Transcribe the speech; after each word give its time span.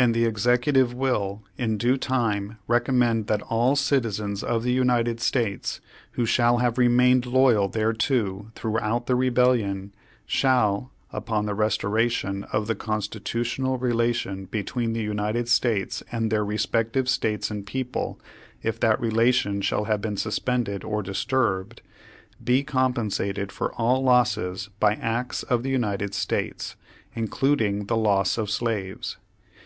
"And 0.00 0.14
the 0.14 0.26
Executive 0.26 0.94
will, 0.94 1.42
in 1.56 1.76
due 1.76 1.96
time, 1.96 2.58
recommend 2.68 3.26
that 3.26 3.42
all 3.42 3.74
citizens 3.74 4.44
of 4.44 4.62
the 4.62 4.70
United 4.70 5.18
States, 5.18 5.80
who 6.12 6.24
shall 6.24 6.58
have 6.58 6.78
remained 6.78 7.26
loyal 7.26 7.68
thereto 7.68 8.52
throughout 8.54 9.08
the 9.08 9.16
Rebellion, 9.16 9.92
shall 10.24 10.92
(upon 11.10 11.46
the 11.46 11.54
restoration 11.54 12.44
of 12.52 12.68
the 12.68 12.76
constitutional 12.76 13.76
relation 13.76 14.44
between 14.44 14.92
the 14.92 15.02
United 15.02 15.48
States 15.48 16.00
and 16.12 16.30
their 16.30 16.44
respective 16.44 17.08
States 17.08 17.50
and 17.50 17.66
people, 17.66 18.20
if 18.62 18.78
that 18.78 19.00
relation 19.00 19.60
shall 19.60 19.86
have 19.86 20.00
been 20.00 20.16
suspended 20.16 20.84
or 20.84 21.02
disturbed) 21.02 21.82
be 22.44 22.62
compensated 22.62 23.50
for 23.50 23.72
all 23.74 24.00
losses 24.04 24.68
by 24.78 24.94
acts 24.94 25.42
of 25.42 25.64
the 25.64 25.70
United 25.70 26.14
States, 26.14 26.76
including 27.16 27.86
the 27.86 27.96
loss 27.96 28.38
of 28.38 28.48
slaves. 28.48 29.16